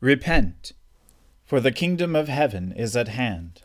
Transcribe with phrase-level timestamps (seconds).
[0.00, 0.72] Repent,
[1.44, 3.62] for the kingdom of heaven is at hand.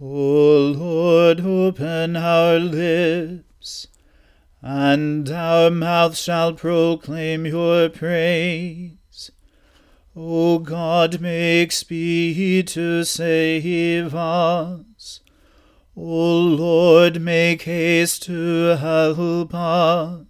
[0.00, 3.86] O Lord, open our lips,
[4.62, 9.30] and our mouth shall proclaim your praise.
[10.16, 15.20] O God, make speed to save us.
[15.94, 20.29] O Lord, make haste to help us.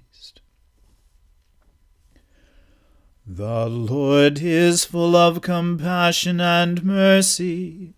[3.33, 7.93] The Lord is full of compassion and mercy.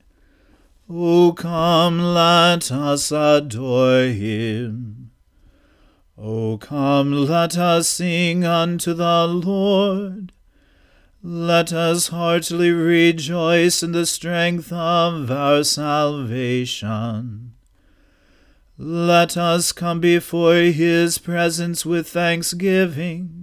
[0.87, 5.09] O come, let us adore him.
[6.19, 10.33] O come, let us sing unto the Lord.
[11.23, 17.53] Let us heartily rejoice in the strength of our salvation.
[18.77, 23.42] Let us come before his presence with thanksgiving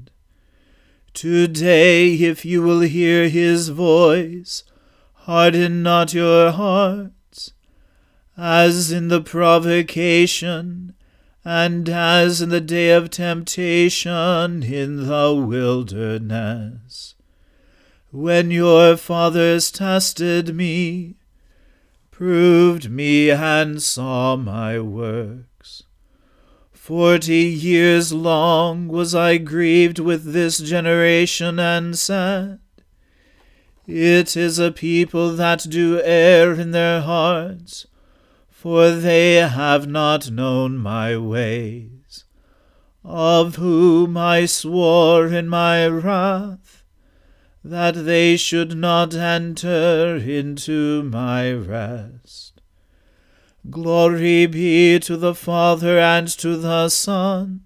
[1.13, 4.63] Today, if you will hear his voice,
[5.13, 7.53] harden not your hearts,
[8.37, 10.93] as in the provocation,
[11.43, 17.15] and as in the day of temptation in the wilderness,
[18.11, 21.15] when your fathers tested me,
[22.09, 25.50] proved me, and saw my work.
[26.81, 32.57] Forty years long was I grieved with this generation and said,
[33.85, 37.85] It is a people that do err in their hearts,
[38.49, 42.25] for they have not known my ways,
[43.05, 46.83] of whom I swore in my wrath,
[47.63, 52.50] that they should not enter into my rest.
[53.69, 57.61] Glory be to the Father and to the Son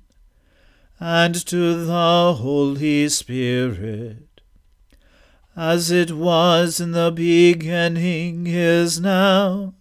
[1.00, 4.41] and to the Holy Spirit,
[5.56, 9.73] as it was in the beginning, is now,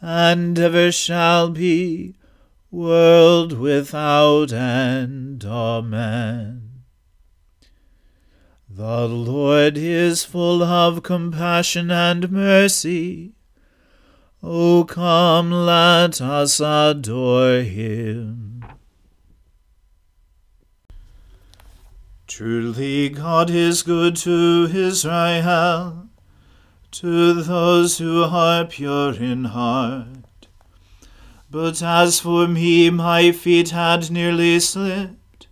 [0.00, 2.16] and ever shall be,
[2.72, 5.44] world without end.
[5.44, 6.82] Amen.
[8.68, 13.33] The Lord is full of compassion and mercy
[14.46, 18.62] O come, let us adore him.
[22.26, 26.08] Truly God is good to Israel,
[26.90, 30.48] to those who are pure in heart.
[31.50, 35.46] But as for me, my feet had nearly slipped.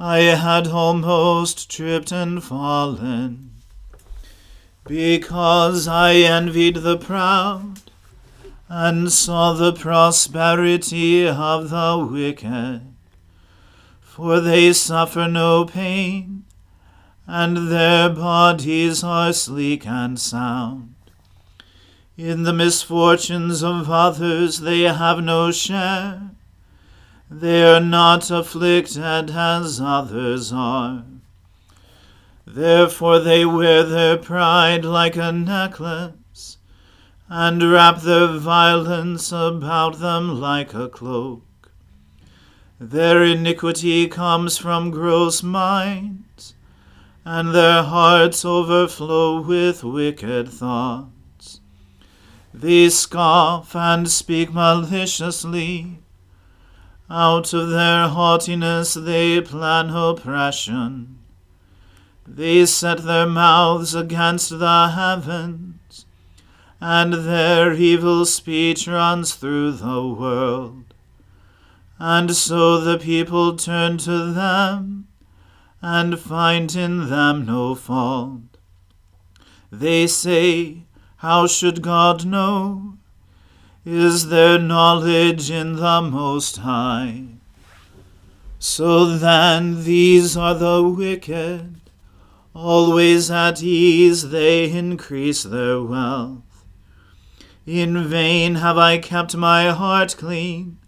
[0.00, 3.50] I had almost tripped and fallen,
[4.86, 7.82] because I envied the proud
[8.68, 12.82] and saw the prosperity of the wicked.
[14.00, 16.44] For they suffer no pain,
[17.26, 20.94] and their bodies are sleek and sound.
[22.18, 26.30] In the misfortunes of others they have no share.
[27.30, 31.04] They are not afflicted as others are.
[32.44, 36.17] Therefore they wear their pride like a necklace
[37.28, 41.70] and wrap their violence about them like a cloak.
[42.80, 46.54] Their iniquity comes from gross minds,
[47.24, 51.60] and their hearts overflow with wicked thoughts.
[52.54, 55.98] They scoff and speak maliciously.
[57.10, 61.18] Out of their haughtiness they plan oppression.
[62.26, 65.77] They set their mouths against the heavens,
[66.80, 70.84] and their evil speech runs through the world.
[71.98, 75.08] And so the people turn to them
[75.82, 78.42] and find in them no fault.
[79.70, 80.84] They say,
[81.16, 82.98] How should God know?
[83.84, 87.24] Is there knowledge in the Most High?
[88.58, 91.80] So then, these are the wicked.
[92.54, 96.47] Always at ease, they increase their wealth.
[97.68, 100.78] In vain have I kept my heart clean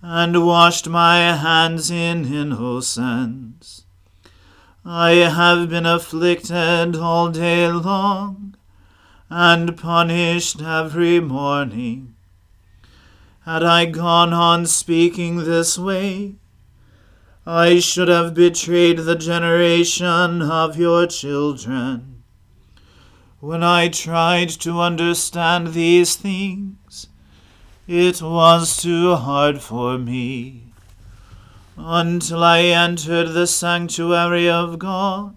[0.00, 3.86] and washed my hands in innocence.
[4.84, 8.54] I have been afflicted all day long,
[9.28, 12.14] and punished every morning.
[13.40, 16.36] Had I gone on speaking this way,
[17.44, 22.15] I should have betrayed the generation of your children.
[23.40, 27.06] When I tried to understand these things,
[27.86, 30.72] it was too hard for me
[31.76, 35.36] until I entered the sanctuary of God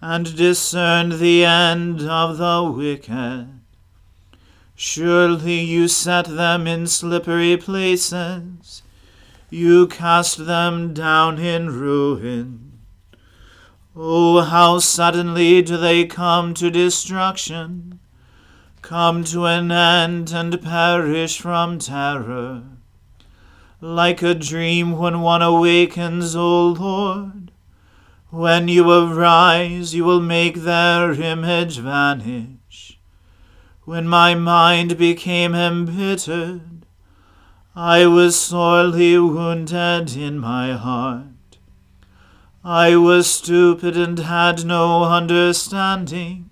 [0.00, 3.60] and discerned the end of the wicked.
[4.74, 8.82] Surely you set them in slippery places,
[9.50, 12.63] you cast them down in ruin.
[13.96, 18.00] Oh, how suddenly do they come to destruction,
[18.82, 22.62] come to an end and perish from terror
[23.84, 27.50] like a dream when one awakens, O Lord.
[28.30, 32.98] When you arise, you will make their image vanish.
[33.84, 36.86] When my mind became embittered,
[37.76, 41.33] I was sorely wounded in my heart.
[42.66, 46.48] I was stupid and had no understanding.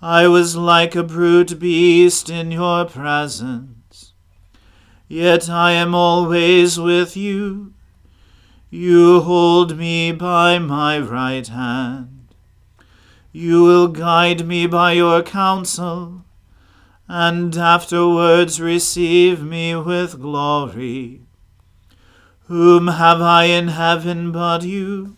[0.00, 4.14] I was like a brute beast in your presence.
[5.06, 7.74] Yet I am always with you.
[8.70, 12.34] You hold me by my right hand.
[13.30, 16.24] You will guide me by your counsel,
[17.08, 21.23] and afterwards receive me with glory.
[22.46, 25.16] Whom have I in heaven but you?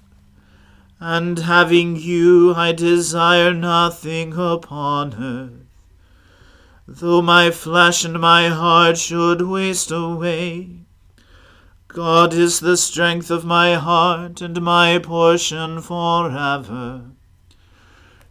[1.01, 5.67] And having you, I desire nothing upon earth.
[6.87, 10.87] Though my flesh and my heart should waste away,
[11.89, 17.03] God is the strength of my heart and my portion forever.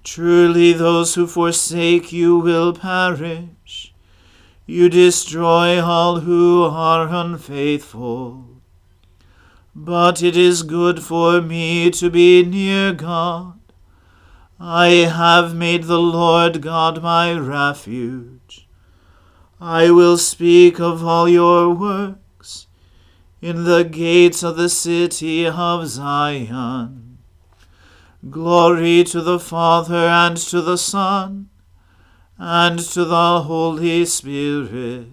[0.06, 3.94] Truly, those who forsake you will perish.
[4.66, 8.55] You destroy all who are unfaithful.
[9.76, 13.60] But it is good for me to be near God.
[14.58, 18.70] I have made the Lord God my refuge.
[19.60, 22.68] I will speak of all your works
[23.42, 27.18] in the gates of the city of Zion.
[28.30, 31.50] Glory to the Father and to the Son
[32.38, 35.08] and to the Holy Spirit,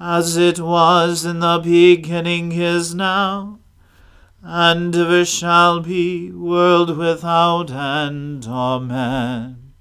[0.00, 3.58] as it was in the beginning is now,
[4.42, 8.46] and ever shall be, world without end.
[8.46, 9.72] Amen.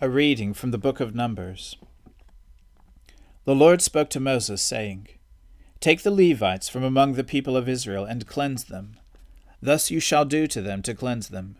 [0.00, 1.76] A reading from the book of Numbers.
[3.44, 5.06] The Lord spoke to Moses, saying,
[5.78, 8.96] Take the Levites from among the people of Israel and cleanse them.
[9.62, 11.56] Thus you shall do to them to cleanse them.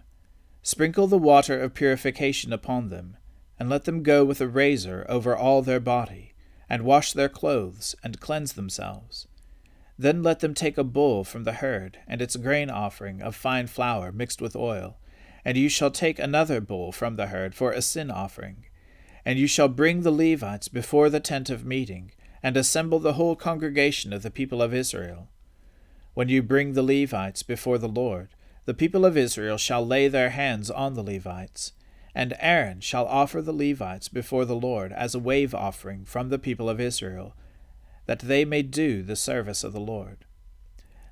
[0.63, 3.17] Sprinkle the water of purification upon them,
[3.57, 6.35] and let them go with a razor over all their body,
[6.69, 9.27] and wash their clothes, and cleanse themselves.
[9.99, 13.67] Then let them take a bull from the herd, and its grain offering of fine
[13.67, 14.99] flour mixed with oil
[15.47, 18.67] and you shall take another bull from the herd for a sin offering.
[19.25, 22.11] And you shall bring the Levites before the tent of meeting,
[22.43, 25.29] and assemble the whole congregation of the people of Israel.
[26.15, 28.31] When you bring the Levites before the Lord,
[28.65, 31.71] the people of Israel shall lay their hands on the Levites.
[32.17, 36.39] And Aaron shall offer the Levites before the Lord as a wave offering from the
[36.39, 37.37] people of Israel,
[38.07, 40.25] that they may do the service of the Lord.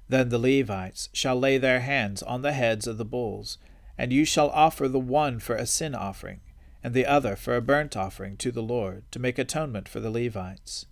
[0.09, 3.59] Then the Levites shall lay their hands on the heads of the bulls,
[3.99, 6.41] and you shall offer the one for a sin offering,
[6.83, 10.11] and the other for a burnt offering to the Lord, to make atonement for the
[10.11, 10.87] Levites.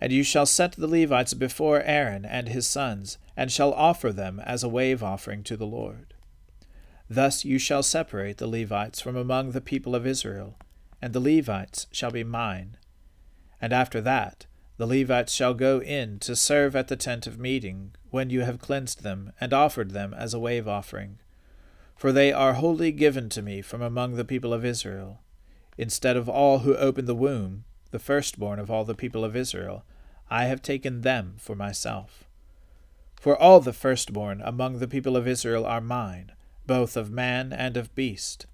[0.00, 4.40] And you shall set the Levites before Aaron and his sons, and shall offer them
[4.40, 6.12] as a wave offering to the Lord.
[7.14, 10.56] Thus you shall separate the Levites from among the people of Israel,
[11.02, 12.78] and the Levites shall be mine.
[13.60, 14.46] And after that,
[14.78, 18.58] the Levites shall go in to serve at the tent of meeting, when you have
[18.58, 21.18] cleansed them, and offered them as a wave offering.
[21.96, 25.20] For they are wholly given to me from among the people of Israel.
[25.76, 29.84] Instead of all who open the womb, the firstborn of all the people of Israel,
[30.30, 32.24] I have taken them for myself.
[33.20, 36.32] For all the firstborn among the people of Israel are mine,
[36.66, 38.46] both of man and of beast.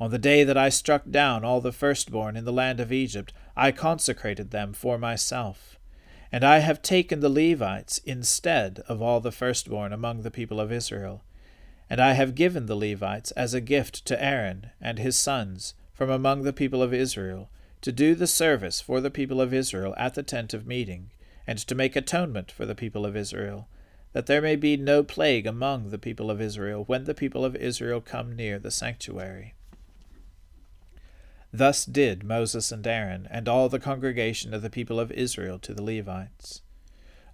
[0.00, 3.32] On the day that I struck down all the firstborn in the land of Egypt,
[3.56, 5.78] I consecrated them for myself.
[6.32, 10.72] And I have taken the Levites instead of all the firstborn among the people of
[10.72, 11.22] Israel.
[11.88, 16.10] And I have given the Levites as a gift to Aaron and his sons from
[16.10, 17.50] among the people of Israel,
[17.82, 21.10] to do the service for the people of Israel at the tent of meeting,
[21.46, 23.68] and to make atonement for the people of Israel,
[24.14, 27.56] that there may be no plague among the people of Israel when the people of
[27.56, 29.54] Israel come near the sanctuary.
[31.52, 35.74] Thus did Moses and Aaron and all the congregation of the people of Israel to
[35.74, 36.62] the Levites.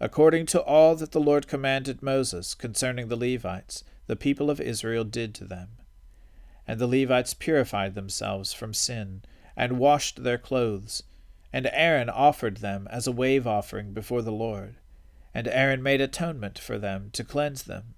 [0.01, 5.05] According to all that the Lord commanded Moses concerning the Levites, the people of Israel
[5.05, 5.69] did to them.
[6.67, 9.23] And the Levites purified themselves from sin,
[9.55, 11.03] and washed their clothes.
[11.53, 14.77] And Aaron offered them as a wave offering before the Lord.
[15.33, 17.95] And Aaron made atonement for them to cleanse them.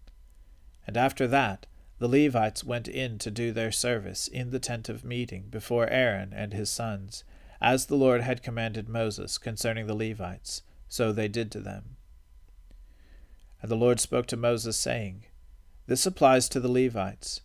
[0.86, 1.66] And after that,
[1.98, 6.32] the Levites went in to do their service in the tent of meeting before Aaron
[6.34, 7.22] and his sons,
[7.60, 11.96] as the Lord had commanded Moses concerning the Levites, so they did to them.
[13.62, 15.26] And the Lord spoke to Moses, saying,
[15.86, 17.42] This applies to the Levites.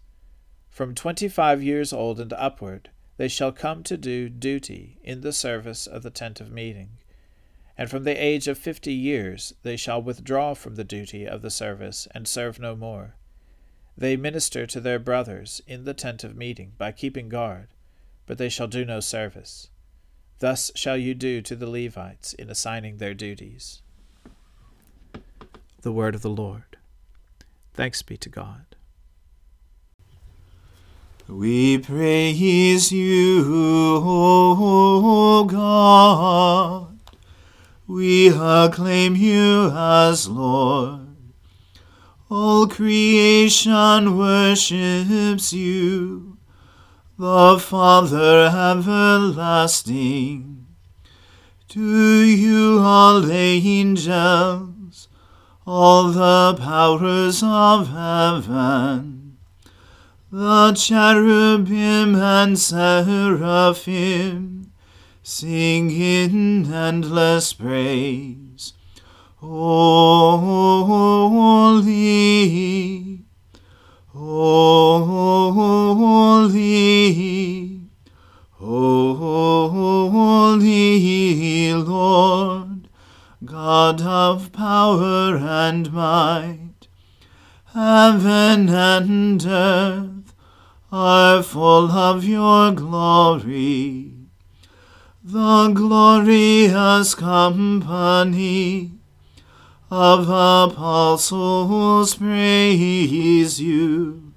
[0.69, 5.33] From twenty five years old and upward, they shall come to do duty in the
[5.33, 6.97] service of the tent of meeting.
[7.77, 11.51] And from the age of fifty years they shall withdraw from the duty of the
[11.51, 13.15] service and serve no more
[13.97, 17.69] they minister to their brothers in the tent of meeting by keeping guard,
[18.27, 19.69] but they shall do no service.
[20.37, 23.81] Thus shall you do to the Levites in assigning their duties.
[25.81, 26.77] The word of the Lord.
[27.73, 28.65] Thanks be to God.
[31.27, 33.43] We praise you,
[34.05, 36.96] O God.
[37.89, 41.07] We acclaim you as Lord.
[42.29, 46.37] All creation worships you,
[47.17, 49.87] the Father everlasting.
[51.69, 55.07] To you all angels,
[55.65, 59.37] all the powers of heaven,
[60.29, 64.56] the cherubim and seraphim,
[65.29, 68.71] sing in endless praise.
[69.35, 70.45] Holy,
[74.13, 75.01] holy,
[78.53, 80.53] holy
[81.73, 82.87] Lord,
[83.43, 86.87] God of power and might,
[87.73, 90.33] heaven and earth
[90.89, 94.16] are full of your glory.
[95.29, 98.91] The glorious company
[99.91, 104.31] of apostles praise you.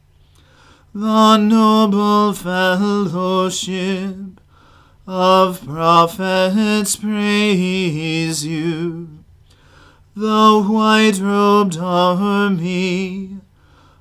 [0.93, 4.17] The noble fellowship
[5.07, 9.11] of prophets praise you.
[10.17, 13.37] The white robed army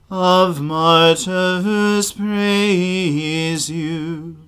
[0.09, 4.38] of martyrs praise you.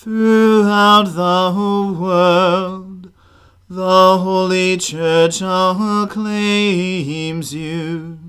[0.00, 3.10] Throughout the whole world,
[3.68, 8.20] the Holy Church acclaims you.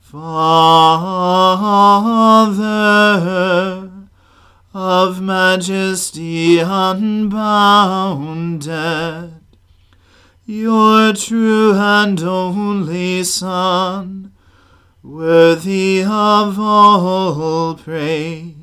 [0.00, 1.62] Father
[4.74, 7.44] of majesty unbounded,
[10.44, 14.32] your true and only Son,
[15.00, 18.61] worthy of all praise,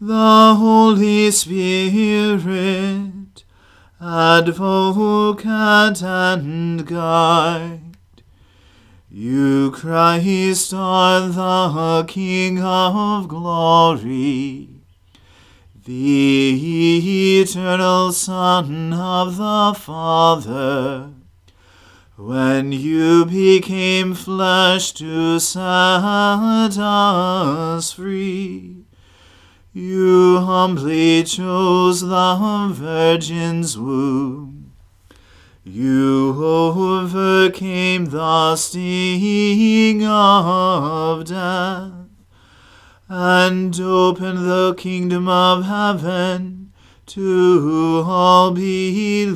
[0.00, 2.38] the Holy Spirit,
[4.00, 5.44] advocate
[6.02, 7.96] and guide.
[9.10, 14.68] You, Christ, are the King of glory,
[15.84, 21.10] the eternal Son of the Father.
[22.16, 25.58] When you became flesh to set
[26.78, 28.84] us free,
[29.78, 34.72] you humbly chose the Virgin's womb
[35.62, 41.92] You overcame the sting of death
[43.08, 46.72] and opened the kingdom of heaven
[47.06, 49.34] to all believers.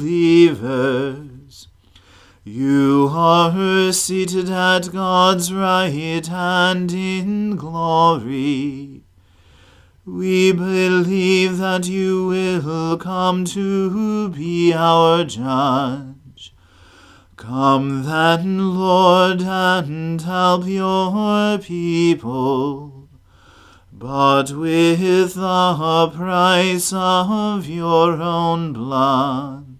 [2.43, 8.92] You are seated at God's right hand in glory.
[10.05, 16.53] We believe that you will come to be our judge.
[17.37, 23.09] Come then, Lord, and help your people.
[23.93, 29.79] But with the price of your own blood,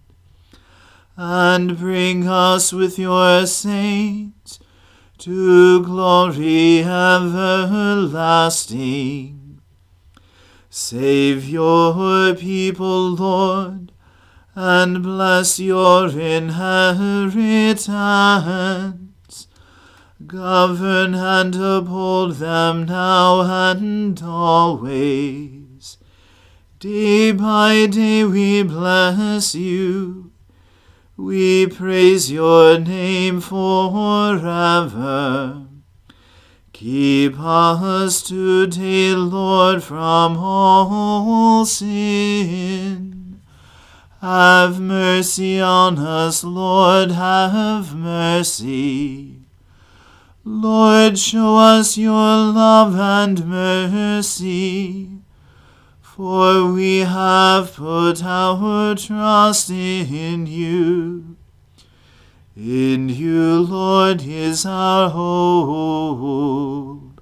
[1.17, 4.61] and bring us with your saints
[5.19, 7.83] to glory everlasting.
[10.75, 13.93] Save your people, Lord,
[14.55, 17.89] and bless your inheritance.
[20.27, 25.99] Govern and uphold them now and always.
[26.79, 30.33] Day by day we bless you.
[31.19, 34.47] We praise your name forever.
[36.83, 43.41] Keep us today, Lord, from all sin.
[44.21, 49.37] Have mercy on us, Lord, have mercy.
[50.45, 55.09] Lord, show us your love and mercy.
[56.01, 61.32] For we have put our trust in you.
[62.65, 67.21] In you, Lord, is our hope.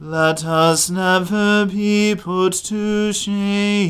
[0.00, 3.86] Let us never be put to shame.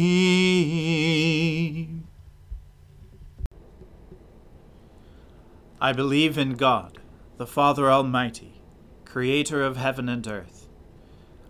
[5.81, 6.99] I believe in God,
[7.39, 8.61] the Father Almighty,
[9.07, 10.69] creator of heaven and earth.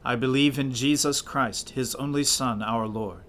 [0.05, 3.25] I believe in Jesus Christ, his only Son, our Lord.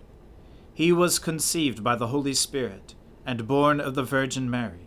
[0.75, 2.93] He was conceived by the Holy Spirit
[3.25, 4.86] and born of the Virgin Mary.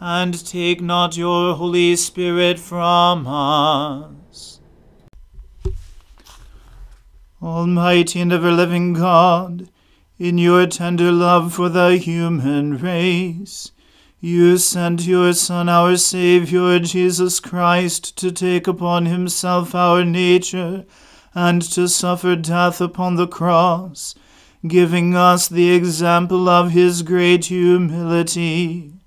[0.00, 4.60] and take not your Holy Spirit from us.
[7.42, 9.68] Almighty and ever living God,
[10.18, 13.72] in your tender love for the human race,
[14.20, 20.84] you sent your Son, our Saviour, Jesus Christ, to take upon himself our nature
[21.34, 24.14] and to suffer death upon the cross,
[24.66, 28.99] giving us the example of his great humility.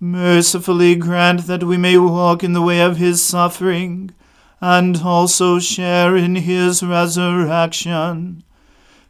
[0.00, 4.12] Mercifully grant that we may walk in the way of his suffering,
[4.60, 8.44] and also share in his resurrection.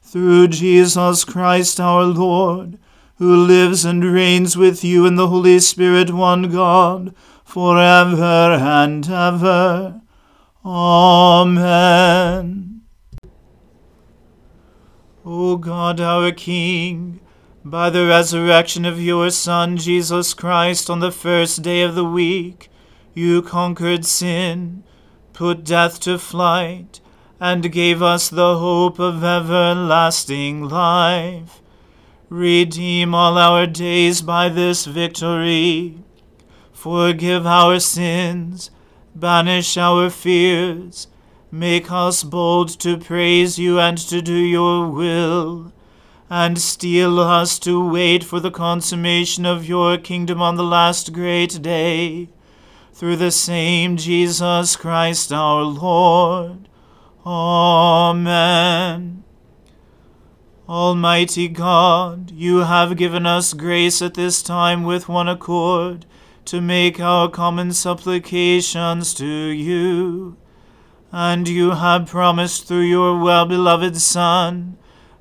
[0.00, 2.78] Through Jesus Christ our Lord,
[3.16, 9.06] who lives and reigns with you in the Holy Spirit, one God, for ever and
[9.10, 10.00] ever.
[10.64, 11.88] Amen.
[15.24, 17.20] O God, our King,
[17.70, 22.70] by the resurrection of your Son, Jesus Christ, on the first day of the week,
[23.14, 24.84] you conquered sin,
[25.32, 27.00] put death to flight,
[27.38, 31.60] and gave us the hope of everlasting life.
[32.28, 35.98] Redeem all our days by this victory.
[36.72, 38.70] Forgive our sins,
[39.14, 41.08] banish our fears,
[41.50, 45.72] make us bold to praise you and to do your will,
[46.30, 51.62] and steel us to wait for the consummation of your kingdom on the last great
[51.62, 52.28] day.
[52.92, 56.68] Through the same Jesus Christ our Lord.
[57.24, 59.24] Amen.
[60.68, 66.04] Almighty God, you have given us grace at this time with one accord
[66.44, 70.36] to make our common supplications to you.
[71.10, 74.76] And you have promised through your well beloved Son